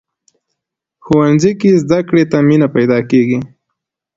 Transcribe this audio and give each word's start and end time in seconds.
ښوونځی 1.03 1.51
کې 1.59 1.69
زده 1.83 1.99
کړې 2.07 2.23
ته 2.31 2.37
مینه 2.47 2.67
پیدا 2.75 2.99
کېږي 3.09 3.39